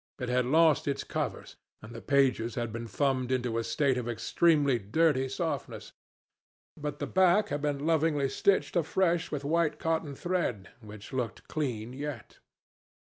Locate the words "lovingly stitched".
7.85-8.75